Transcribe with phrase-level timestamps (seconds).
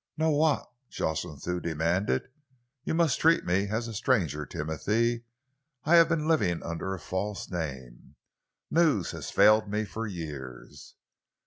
[0.17, 2.29] "Know what?" Jocelyn Thew demanded.
[2.83, 5.25] "You must treat me as a stranger, Timothy,
[5.83, 8.15] I have been living under a false name.
[8.71, 10.95] News has failed me for years."